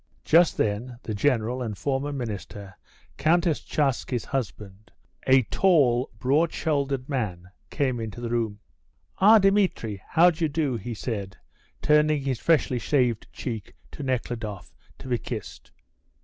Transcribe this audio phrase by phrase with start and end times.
[0.25, 2.73] Just then the general, and former minister,
[3.17, 4.91] Countess Tcharsky's husband,
[5.27, 8.57] a tall, broad shouldered man, came into the room.
[9.19, 11.37] "Ah, Dmitri, how d'you do?" he said,
[11.83, 15.69] turning his freshly shaved cheek to Nekhludoff to be kissed.